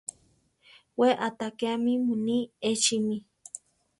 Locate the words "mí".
3.07-3.17